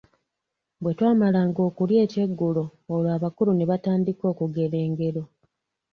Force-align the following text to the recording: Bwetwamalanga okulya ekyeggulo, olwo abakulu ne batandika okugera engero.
Bwetwamalanga 0.83 1.61
okulya 1.69 1.97
ekyeggulo, 2.05 2.63
olwo 2.93 3.09
abakulu 3.17 3.51
ne 3.53 3.65
batandika 3.71 4.23
okugera 4.31 4.77
engero. 4.85 5.23